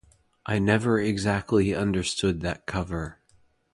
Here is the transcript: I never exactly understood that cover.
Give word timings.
I 0.47 0.57
never 0.57 0.99
exactly 0.99 1.75
understood 1.75 2.41
that 2.41 2.65
cover. 2.65 3.19